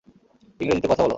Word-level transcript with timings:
ইংরেজিতে 0.59 0.87
কথা 0.87 1.01
বলো। 1.01 1.09